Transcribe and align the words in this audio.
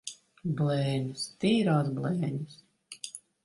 Blēņas! 0.61 1.27
Tīrās 1.45 1.95
blēņas! 2.01 2.61